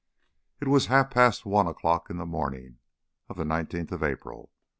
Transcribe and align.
XIV 0.01 0.61
It 0.61 0.67
was 0.69 0.85
half 0.87 1.11
past 1.11 1.45
one 1.45 1.67
o'clock 1.67 2.09
in 2.09 2.17
the 2.17 2.25
morning 2.25 2.79
of 3.29 3.37
the 3.37 3.45
nineteenth 3.45 3.91
of 3.91 4.01
April. 4.01 4.49